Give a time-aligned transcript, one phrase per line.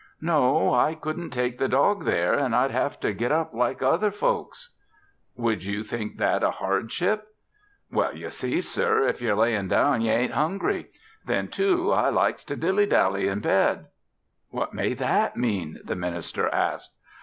[0.19, 0.73] "No.
[0.73, 4.71] I couldn't take the dog there an' I'd have to git up like other folks."
[5.35, 7.27] "Would you think that a hardship?"
[7.91, 10.87] "Well, ye see, sir, if ye're layin' down ye ain't hungry.
[11.27, 13.89] Then, too, I likes to dilly dally in bed."
[14.49, 16.97] "What may that mean?" the minister asked.